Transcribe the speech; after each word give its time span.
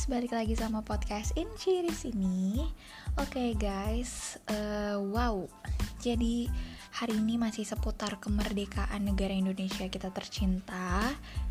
guys, 0.00 0.16
balik 0.16 0.32
lagi 0.32 0.56
sama 0.56 0.80
podcast 0.80 1.36
Inci 1.36 1.84
di 1.84 1.92
sini. 1.92 2.64
Oke 3.20 3.36
okay, 3.36 3.50
guys, 3.52 4.40
uh, 4.48 4.96
wow. 4.96 5.44
Jadi 6.00 6.48
hari 6.96 7.20
ini 7.20 7.36
masih 7.36 7.68
seputar 7.68 8.16
kemerdekaan 8.16 9.04
negara 9.04 9.36
Indonesia 9.36 9.84
kita 9.92 10.08
tercinta, 10.08 11.04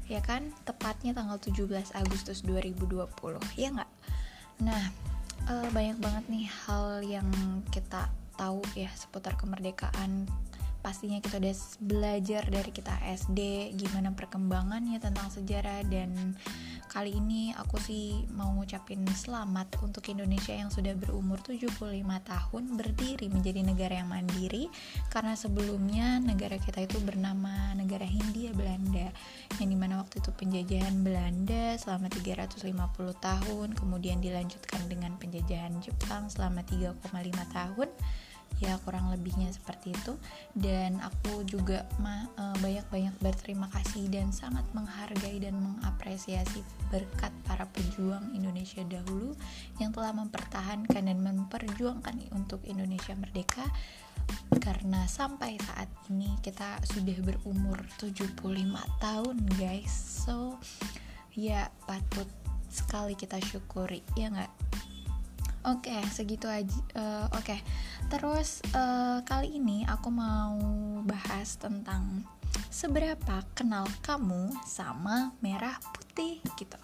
ya 0.09 0.17
kan? 0.25 0.49
Tepatnya 0.65 1.13
tanggal 1.13 1.37
17 1.37 1.93
Agustus 1.93 2.41
2020, 2.41 3.05
ya 3.53 3.69
nggak? 3.69 3.91
Nah, 4.65 4.81
uh, 5.45 5.69
banyak 5.69 6.01
banget 6.01 6.25
nih 6.33 6.49
hal 6.49 7.05
yang 7.05 7.29
kita 7.69 8.09
tahu 8.33 8.65
ya 8.73 8.89
seputar 8.97 9.37
kemerdekaan 9.37 10.25
pastinya 10.79 11.19
kita 11.19 11.43
udah 11.43 11.55
belajar 11.83 12.43
dari 12.47 12.71
kita 12.71 12.95
SD 13.03 13.71
gimana 13.75 14.15
perkembangannya 14.15 14.97
tentang 15.03 15.27
sejarah 15.27 15.83
dan 15.91 16.39
kali 16.89 17.21
ini 17.21 17.53
aku 17.53 17.77
sih 17.77 18.25
mau 18.33 18.49
ngucapin 18.57 19.05
selamat 19.05 19.77
untuk 19.85 20.01
Indonesia 20.09 20.57
yang 20.57 20.73
sudah 20.73 20.97
berumur 20.97 21.37
75 21.37 21.85
tahun 22.01 22.63
berdiri 22.73 23.29
menjadi 23.29 23.61
negara 23.61 24.01
yang 24.01 24.09
mandiri. 24.09 24.73
Karena 25.13 25.37
sebelumnya 25.37 26.17
negara 26.17 26.57
kita 26.57 26.81
itu 26.81 26.97
bernama 27.05 27.77
negara 27.77 28.09
Hindia 28.09 28.49
Belanda. 28.57 29.13
Yang 29.61 29.69
di 29.69 29.77
mana 29.77 30.01
waktu 30.01 30.17
itu 30.17 30.33
penjajahan 30.33 31.05
Belanda 31.05 31.77
selama 31.77 32.09
350 32.09 32.65
tahun 33.21 33.67
kemudian 33.77 34.17
dilanjutkan 34.17 34.81
dengan 34.89 35.13
penjajahan 35.21 35.77
Jepang 35.85 36.25
selama 36.33 36.65
3,5 36.65 37.05
tahun 37.53 37.89
ya 38.57 38.81
kurang 38.81 39.13
lebihnya 39.13 39.53
seperti 39.53 39.93
itu. 39.93 40.17
Dan 40.57 40.97
aku 40.99 41.45
juga 41.45 41.85
eh, 41.85 42.55
banyak-banyak 42.59 43.15
berterima 43.21 43.69
kasih 43.69 44.09
dan 44.09 44.33
sangat 44.33 44.65
menghargai 44.73 45.37
dan 45.39 45.55
mengapresiasi 45.61 46.65
berkat 46.89 47.31
para 47.45 47.69
pejuang 47.69 48.33
Indonesia 48.33 48.81
dahulu 48.81 49.37
yang 49.77 49.93
telah 49.93 50.11
mempertahankan 50.17 51.03
dan 51.05 51.19
memperjuangkan 51.21 52.33
untuk 52.35 52.65
Indonesia 52.65 53.13
merdeka. 53.15 53.63
Karena 54.61 55.09
sampai 55.09 55.57
saat 55.57 55.89
ini 56.09 56.37
kita 56.45 56.81
sudah 56.85 57.17
berumur 57.25 57.81
75 57.97 58.37
tahun 59.01 59.35
guys. 59.57 59.89
So 60.25 60.61
ya 61.33 61.71
patut 61.89 62.29
sekali 62.69 63.17
kita 63.17 63.41
syukuri 63.41 64.05
ya 64.13 64.29
nggak 64.29 64.68
Oke, 65.67 65.91
okay, 65.91 66.01
segitu 66.07 66.47
aja. 66.47 66.71
Uh, 66.95 67.27
Oke, 67.35 67.51
okay. 67.51 67.59
terus 68.07 68.63
uh, 68.71 69.19
kali 69.27 69.59
ini 69.59 69.83
aku 69.83 70.07
mau 70.07 70.55
bahas 71.03 71.59
tentang 71.59 72.23
seberapa 72.71 73.43
kenal 73.51 73.83
kamu 73.99 74.55
sama 74.63 75.35
merah 75.43 75.75
putih 75.91 76.39
gitu. 76.55 76.79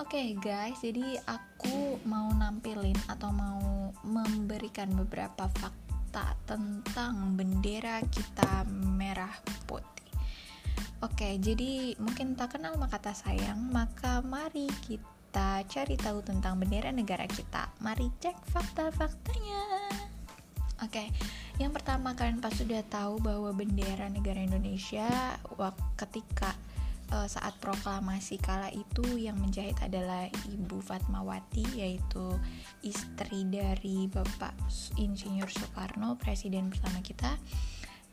Oke 0.00 0.16
okay, 0.16 0.26
guys, 0.36 0.80
jadi 0.80 1.20
aku 1.28 2.00
mau 2.08 2.32
nampilin 2.32 2.96
atau 3.04 3.32
mau 3.32 3.92
memberikan 4.00 4.92
beberapa 4.92 5.48
fakta 5.52 6.36
tentang 6.48 7.36
bendera 7.36 8.00
kita 8.08 8.64
merah 8.96 9.32
putih. 9.68 10.12
Oke, 11.04 11.36
jadi 11.36 11.96
mungkin 12.00 12.32
tak 12.36 12.56
kenal 12.56 12.80
maka 12.80 12.96
tak 12.96 13.16
sayang, 13.16 13.60
maka 13.72 14.24
mari 14.24 14.68
kita 14.84 15.15
kita 15.36 15.68
cari 15.68 16.00
tahu 16.00 16.24
tentang 16.24 16.56
bendera 16.56 16.88
negara 16.88 17.28
kita. 17.28 17.68
Mari 17.84 18.08
cek 18.24 18.56
fakta-faktanya. 18.56 19.84
Oke, 20.80 20.88
okay. 20.88 21.08
yang 21.60 21.76
pertama 21.76 22.16
kalian 22.16 22.40
pasti 22.40 22.64
sudah 22.64 22.80
tahu 22.88 23.20
bahwa 23.20 23.52
bendera 23.52 24.08
negara 24.08 24.40
Indonesia 24.40 25.04
ketika 26.00 26.56
uh, 27.12 27.28
saat 27.28 27.52
proklamasi 27.60 28.40
kala 28.40 28.72
itu 28.72 29.20
yang 29.20 29.36
menjahit 29.36 29.76
adalah 29.84 30.24
Ibu 30.48 30.80
Fatmawati 30.80 31.84
yaitu 31.84 32.40
istri 32.80 33.44
dari 33.44 34.08
Bapak 34.08 34.56
Insinyur 34.96 35.52
Soekarno, 35.52 36.16
presiden 36.16 36.72
pertama 36.72 37.04
kita. 37.04 37.36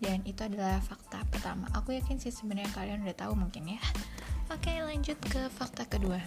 Dan 0.03 0.27
itu 0.27 0.43
adalah 0.43 0.83
fakta 0.83 1.23
pertama. 1.31 1.71
Aku 1.71 1.95
yakin 1.95 2.19
sih 2.19 2.35
sebenarnya 2.35 2.67
kalian 2.75 3.07
udah 3.07 3.15
tahu 3.15 3.39
mungkin 3.39 3.79
ya. 3.79 3.79
Oke, 4.51 4.75
lanjut 4.83 5.15
ke 5.23 5.47
fakta 5.47 5.87
kedua. 5.87 6.19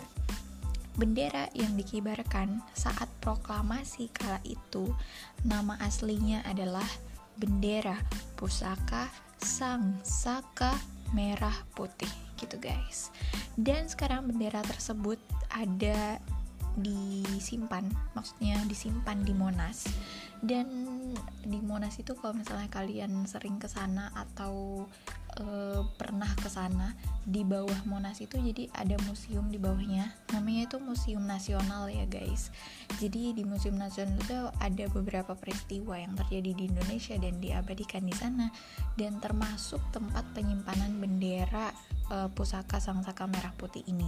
Bendera 0.97 1.53
yang 1.53 1.77
dikibarkan 1.77 2.65
saat 2.73 3.09
proklamasi 3.21 4.09
kala 4.17 4.41
itu 4.49 4.89
nama 5.45 5.77
aslinya 5.85 6.41
adalah 6.49 6.89
bendera 7.37 8.01
pusaka 8.41 9.13
sang 9.37 10.01
saka 10.01 10.73
merah 11.13 11.55
putih 11.77 12.11
gitu 12.41 12.57
guys. 12.57 13.13
Dan 13.57 13.89
sekarang 13.89 14.29
bendera 14.29 14.65
tersebut 14.65 15.21
ada 15.53 16.21
disimpan, 16.77 17.89
maksudnya 18.13 18.61
disimpan 18.69 19.25
di 19.25 19.33
Monas. 19.33 19.89
Dan 20.37 20.69
di 21.41 21.61
Monas 21.65 21.97
itu 21.97 22.13
kalau 22.13 22.37
misalnya 22.37 22.69
kalian 22.69 23.25
sering 23.25 23.57
ke 23.57 23.65
sana 23.65 24.13
atau 24.13 24.85
e, 25.41 25.45
pernah 25.97 26.29
ke 26.37 26.49
sana 26.53 26.93
di 27.27 27.43
bawah 27.43 27.83
Monas 27.91 28.23
itu 28.23 28.39
jadi 28.39 28.71
ada 28.71 28.95
museum 29.03 29.51
di 29.51 29.59
bawahnya. 29.59 30.15
Namanya 30.31 30.71
itu 30.71 30.79
museum 30.79 31.27
nasional 31.27 31.91
ya 31.91 32.07
guys. 32.07 32.55
Jadi 33.03 33.35
di 33.35 33.43
museum 33.43 33.75
nasional 33.75 34.15
itu 34.15 34.39
ada 34.63 34.85
beberapa 34.95 35.35
peristiwa 35.35 35.99
yang 35.99 36.15
terjadi 36.15 36.55
di 36.55 36.71
Indonesia 36.71 37.19
dan 37.19 37.43
diabadikan 37.43 38.07
di 38.07 38.15
sana. 38.15 38.47
Dan 38.95 39.19
termasuk 39.19 39.83
tempat 39.91 40.23
penyimpanan 40.39 41.03
bendera 41.03 41.75
e, 42.07 42.31
pusaka 42.31 42.79
sang 42.79 43.03
saka 43.03 43.27
merah 43.27 43.51
putih 43.59 43.83
ini. 43.91 44.07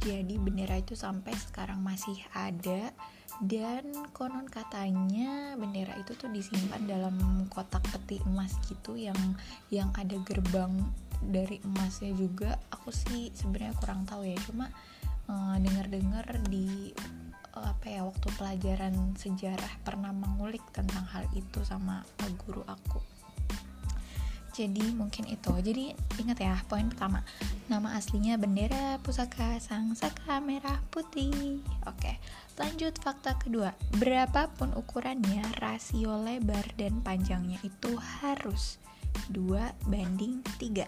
Jadi 0.00 0.40
bendera 0.40 0.80
itu 0.80 0.96
sampai 0.96 1.36
sekarang 1.36 1.84
masih 1.84 2.16
ada. 2.32 2.96
Dan 3.44 3.92
konon 4.16 4.48
katanya 4.48 5.52
bendera 5.60 6.00
itu 6.00 6.16
tuh 6.16 6.32
disimpan 6.32 6.80
dalam 6.88 7.44
kotak 7.52 7.84
peti 7.92 8.24
emas 8.24 8.56
gitu 8.70 8.96
yang 8.96 9.18
yang 9.68 9.90
ada 9.98 10.14
gerbang 10.22 10.70
dari 11.28 11.60
emasnya 11.64 12.12
juga 12.14 12.56
aku 12.70 12.92
sih 12.92 13.32
sebenarnya 13.32 13.74
kurang 13.80 14.04
tahu 14.04 14.24
ya. 14.24 14.36
Cuma 14.44 14.68
uh, 15.28 15.56
dengar-dengar 15.58 16.26
di 16.48 16.92
uh, 17.56 17.66
apa 17.72 17.86
ya 17.88 18.04
waktu 18.04 18.28
pelajaran 18.36 19.16
sejarah 19.16 19.72
pernah 19.82 20.12
mengulik 20.12 20.62
tentang 20.70 21.04
hal 21.10 21.24
itu 21.32 21.60
sama 21.64 22.04
guru 22.44 22.62
aku. 22.68 23.00
Jadi 24.54 24.94
mungkin 24.94 25.26
itu. 25.26 25.50
Jadi 25.50 25.90
ingat 26.22 26.38
ya 26.38 26.54
poin 26.70 26.86
pertama. 26.86 27.26
Nama 27.66 27.98
aslinya 27.98 28.38
bendera 28.38 29.02
pusaka 29.02 29.58
sang 29.58 29.98
saka 29.98 30.38
merah 30.38 30.78
putih. 30.94 31.58
Oke 31.90 32.22
lanjut 32.58 32.94
fakta 33.02 33.34
kedua. 33.38 33.74
Berapapun 33.98 34.70
ukurannya 34.78 35.42
rasio 35.58 36.14
lebar 36.22 36.62
dan 36.78 37.02
panjangnya 37.02 37.58
itu 37.66 37.98
harus 38.22 38.78
2 39.32 39.90
banding 39.90 40.40
3 40.60 40.86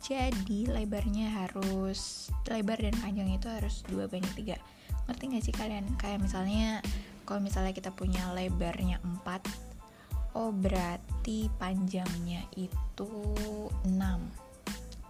jadi 0.00 0.60
lebarnya 0.64 1.28
harus 1.44 2.32
lebar 2.48 2.80
dan 2.80 2.96
panjang 3.04 3.28
itu 3.36 3.46
harus 3.52 3.84
2 3.92 4.08
banding 4.08 4.56
3 4.56 4.80
ngerti 5.10 5.24
gak 5.26 5.44
sih 5.44 5.54
kalian? 5.54 5.84
Kayak 5.98 6.22
misalnya 6.22 6.78
kalau 7.26 7.42
misalnya 7.42 7.74
kita 7.74 7.90
punya 7.90 8.30
lebarnya 8.30 9.02
4 9.02 10.38
oh 10.38 10.54
berarti 10.54 11.50
panjangnya 11.58 12.46
itu 12.54 13.10
6 13.84 13.90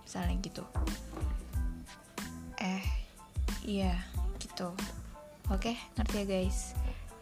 misalnya 0.04 0.34
gitu. 0.40 0.64
Eh 2.58 2.84
iya 3.62 3.94
gitu. 4.42 4.72
Oke 5.52 5.76
ngerti 5.94 6.16
ya 6.16 6.24
guys 6.26 6.72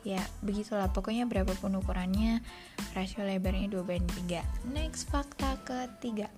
ya 0.08 0.24
begitulah. 0.40 0.88
Pokoknya 0.88 1.28
berapapun 1.28 1.76
ukurannya 1.76 2.40
rasio 2.96 3.20
lebarnya 3.20 3.68
2 3.68 3.84
banding 3.84 4.08
3 4.24 4.72
next 4.72 5.12
fakta 5.12 5.60
ketiga. 5.68 6.32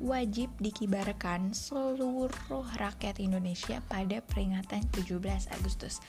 Wajib 0.00 0.48
dikibarkan 0.62 1.52
seluruh 1.52 2.64
rakyat 2.78 3.20
Indonesia 3.20 3.84
pada 3.84 4.24
peringatan 4.24 4.86
17 4.96 5.20
Agustus. 5.52 6.00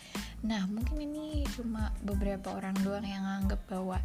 Nah, 0.48 0.64
mungkin 0.64 0.96
ini 0.96 1.44
cuma 1.52 1.92
beberapa 2.00 2.56
orang 2.56 2.78
doang 2.88 3.04
yang 3.04 3.28
anggap 3.28 3.60
bahwa 3.68 4.00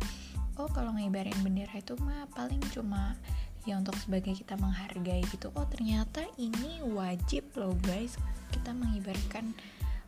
oh 0.58 0.66
kalau 0.72 0.90
ngibarin 0.96 1.36
bendera 1.44 1.78
itu 1.78 1.94
mah 2.02 2.26
paling 2.34 2.58
cuma 2.74 3.14
ya 3.62 3.78
untuk 3.78 3.94
sebagai 3.98 4.34
kita 4.34 4.58
menghargai 4.58 5.22
gitu. 5.30 5.54
Oh 5.54 5.66
ternyata 5.70 6.26
ini 6.34 6.82
wajib 6.82 7.46
loh 7.54 7.78
guys. 7.86 8.18
Kita 8.50 8.74
mengibarkan 8.74 9.54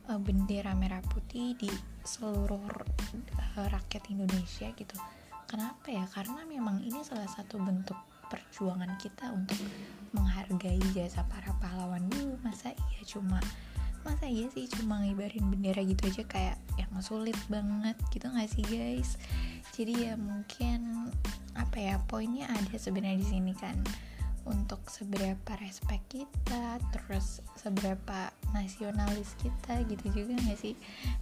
uh, 0.09 0.17
bendera 0.17 0.73
merah 0.73 0.99
putih 1.13 1.53
di 1.55 1.69
seluruh 2.01 2.65
uh, 2.65 3.67
rakyat 3.69 4.03
Indonesia 4.09 4.67
gitu. 4.73 4.97
Kenapa 5.45 5.89
ya? 5.89 6.05
Karena 6.09 6.45
memang 6.45 6.81
ini 6.81 7.01
salah 7.05 7.29
satu 7.29 7.61
bentuk 7.61 7.97
perjuangan 8.29 8.93
kita 9.01 9.33
untuk 9.33 9.57
menghargai 10.13 10.81
jasa 10.93 11.25
para 11.25 11.53
pahlawan 11.57 12.05
dulu. 12.09 12.37
Masa 12.45 12.73
iya 12.93 13.01
cuma 13.05 13.41
masa 14.05 14.29
iya 14.29 14.47
sih 14.53 14.69
cuma 14.69 15.01
ngibarin 15.01 15.49
bendera 15.49 15.81
gitu 15.81 16.09
aja? 16.09 16.23
Kayak 16.25 16.57
yang 16.77 16.93
sulit 17.01 17.37
banget 17.49 17.97
gitu 18.13 18.29
gak 18.29 18.49
sih 18.49 18.65
guys? 18.65 19.17
Jadi 19.73 20.09
ya 20.09 20.13
mungkin 20.17 21.09
apa 21.57 21.77
ya 21.81 21.95
poinnya 22.05 22.45
ada 22.49 22.77
sebenarnya 22.77 23.19
di 23.19 23.27
sini 23.27 23.53
kan 23.57 23.75
untuk 24.47 24.83
seberapa 24.87 25.51
respect 25.59 26.05
kita 26.11 26.79
terus 26.93 27.43
seberapa 27.59 28.31
nasionalis 28.55 29.35
kita 29.41 29.83
gitu 29.87 30.23
juga 30.23 30.39
nggak 30.39 30.59
sih? 30.59 30.73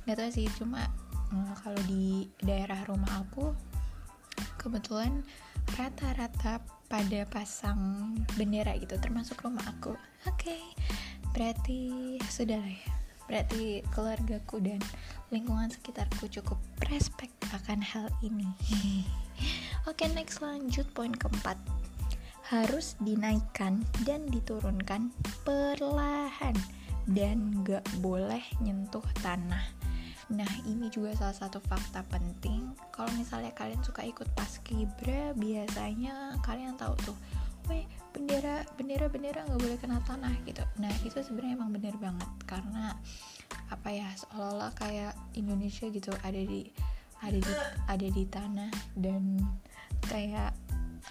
Nggak 0.05 0.17
tahu 0.17 0.29
sih 0.33 0.47
cuma 0.57 0.85
uh, 1.33 1.53
kalau 1.63 1.81
di 1.89 2.27
daerah 2.43 2.77
rumah 2.85 3.23
aku 3.23 3.53
kebetulan 4.61 5.23
rata-rata 5.75 6.63
pada 6.87 7.27
pasang 7.27 8.13
bendera 8.39 8.75
gitu 8.79 8.95
termasuk 8.99 9.39
rumah 9.43 9.63
aku. 9.67 9.95
Oke 10.27 10.55
okay, 10.55 10.63
berarti 11.35 12.15
sudah 12.31 12.59
lah 12.59 12.73
ya. 12.73 12.91
Berarti 13.27 13.83
keluargaku 13.91 14.63
dan 14.63 14.79
lingkungan 15.35 15.67
sekitarku 15.67 16.31
cukup 16.31 16.55
respect 16.87 17.35
akan 17.51 17.83
hal 17.83 18.07
ini. 18.23 18.47
Oke 19.87 20.07
okay, 20.07 20.09
next 20.15 20.39
lanjut 20.39 20.87
poin 20.95 21.11
keempat 21.11 21.59
harus 22.47 22.95
dinaikkan 23.03 23.83
dan 24.07 24.23
diturunkan 24.31 25.11
perlahan 25.43 26.55
dan 27.07 27.63
gak 27.67 27.83
boleh 27.99 28.43
nyentuh 28.63 29.03
tanah. 29.19 29.63
Nah 30.27 30.51
ini 30.67 30.91
juga 30.91 31.15
salah 31.15 31.35
satu 31.35 31.63
fakta 31.63 32.03
penting 32.11 32.75
Kalau 32.91 33.07
misalnya 33.15 33.55
kalian 33.55 33.79
suka 33.79 34.03
ikut 34.03 34.27
paskibra 34.35 35.31
Biasanya 35.39 36.35
kalian 36.43 36.75
tahu 36.75 36.99
tuh 36.99 37.17
Weh 37.71 37.87
bendera 38.11 38.67
bendera 38.75 39.07
bendera 39.07 39.47
nggak 39.47 39.55
boleh 39.55 39.79
kena 39.79 40.03
tanah 40.03 40.35
gitu 40.43 40.67
Nah 40.83 40.91
itu 41.07 41.15
sebenarnya 41.23 41.55
emang 41.55 41.71
bener 41.71 41.95
banget 41.95 42.27
Karena 42.43 42.91
apa 43.71 43.89
ya 43.91 44.07
seolah-olah 44.19 44.75
kayak 44.75 45.15
Indonesia 45.39 45.87
gitu 45.87 46.11
ada 46.23 46.39
di 46.39 46.67
ada 47.23 47.39
di 47.39 47.53
ada 47.87 48.07
di 48.07 48.23
tanah 48.27 48.71
dan 48.99 49.39
kayak 50.05 50.51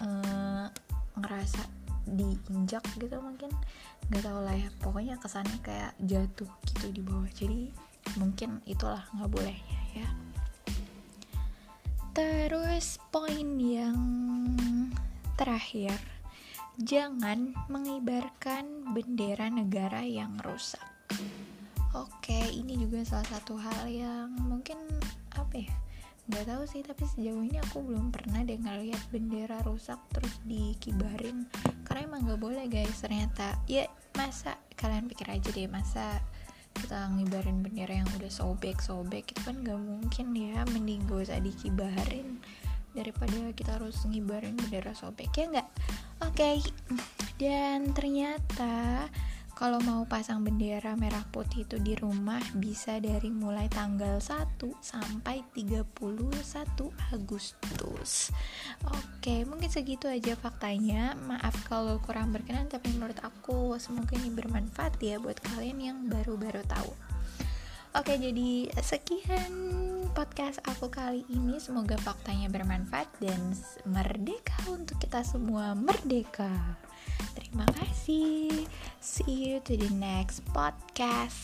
uh, 0.01 0.69
ngerasa 1.19 1.61
diinjak 2.07 2.83
gitu 2.95 3.19
mungkin. 3.19 3.51
Nggak 4.07 4.23
tahu 4.23 4.39
lah 4.45 4.55
ya 4.55 4.69
pokoknya 4.79 5.15
kesannya 5.19 5.59
kayak 5.59 5.93
jatuh 5.99 6.49
gitu 6.71 6.85
di 6.93 7.01
bawah. 7.03 7.29
Jadi 7.35 7.71
mungkin 8.15 8.63
itulah 8.63 9.03
nggak 9.13 9.31
bolehnya 9.31 9.81
ya. 9.93 10.09
Terus 12.15 12.97
poin 13.11 13.59
yang 13.61 13.99
terakhir. 15.37 15.93
Jangan 16.77 17.57
mengibarkan 17.73 18.93
bendera 18.93 19.49
negara 19.49 20.05
yang 20.05 20.37
rusak. 20.45 20.81
Oke 21.97 22.37
ini 22.53 22.77
juga 22.77 23.01
salah 23.01 23.25
satu 23.25 23.57
hal 23.57 23.89
yang 23.89 24.29
mungkin 24.37 24.77
apa 25.33 25.57
ya 25.57 25.73
nggak 26.27 26.45
tahu 26.45 26.63
sih 26.67 26.83
tapi 26.83 27.07
sejauh 27.07 27.39
ini 27.39 27.55
aku 27.63 27.79
belum 27.79 28.11
pernah 28.11 28.43
deh 28.43 28.59
ngeliat 28.59 28.99
bendera 29.11 29.63
rusak 29.63 29.99
terus 30.11 30.35
dikibarin. 30.43 31.47
Karena 31.87 32.01
emang 32.03 32.27
nggak 32.27 32.41
boleh 32.41 32.65
guys. 32.67 32.99
Ternyata 32.99 33.63
ya 33.65 33.87
masa? 34.19 34.59
Kalian 34.75 35.07
pikir 35.07 35.27
aja 35.31 35.49
deh 35.49 35.67
masa 35.71 36.19
kita 36.77 37.09
ngibarin 37.09 37.65
bendera 37.65 38.05
yang 38.05 38.09
udah 38.21 38.29
sobek 38.29 38.77
sobek 38.77 39.33
itu 39.33 39.41
kan 39.41 39.65
nggak 39.65 39.81
mungkin 39.81 40.29
ya 40.37 40.61
mending 40.69 41.01
gak 41.09 41.31
usah 41.31 41.39
dikibarin. 41.41 42.37
Daripada 42.93 43.37
kita 43.55 43.81
harus 43.81 43.97
ngibarin 44.05 44.53
bendera 44.53 44.93
sobek 44.93 45.31
ya 45.33 45.45
nggak? 45.47 45.69
Oke 46.27 46.37
okay. 46.37 46.57
dan 47.41 47.95
ternyata 47.95 49.07
kalau 49.57 49.81
mau 49.81 50.05
pasang 50.05 50.45
bendera 50.45 50.93
merah 50.93 51.25
putih 51.33 51.65
itu 51.65 51.81
di 51.81 51.97
rumah 51.97 52.37
bisa 52.61 53.01
dari 53.01 53.33
mulai 53.33 53.65
tanggal 53.65 54.21
1 54.21 54.53
sampai 54.77 55.41
31 55.57 55.97
Agustus. 57.09 58.29
Oke 58.85 59.49
mungkin 59.49 59.65
segitu 59.65 60.05
aja 60.05 60.37
faktanya. 60.37 61.17
Maaf 61.25 61.65
kalau 61.65 61.97
kurang 62.05 62.29
berkenan 62.29 62.69
tapi 62.69 62.93
menurut 62.93 63.17
aku 63.25 63.81
semoga 63.81 64.13
ini 64.13 64.29
bermanfaat 64.29 65.01
ya 65.01 65.17
buat 65.17 65.41
kalian 65.41 65.81
yang 65.81 65.97
baru-baru 66.05 66.61
tahu. 66.69 66.93
Oke 67.97 68.13
jadi 68.21 68.69
sekian 68.77 69.49
podcast 70.13 70.61
aku 70.69 70.93
kali 70.93 71.25
ini. 71.33 71.57
Semoga 71.57 71.97
faktanya 71.97 72.45
bermanfaat 72.53 73.09
dan 73.17 73.57
merdeka 73.89 74.69
untuk 74.69 75.01
kita 75.01 75.25
semua. 75.25 75.73
Merdeka 75.73 76.77
Terima 77.47 77.63
kasih. 77.79 78.67
See 78.99 79.55
you 79.55 79.63
to 79.63 79.79
the 79.79 79.87
next 79.95 80.43
podcast. 80.51 81.39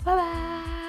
Bye 0.00 0.16
bye. 0.16 0.81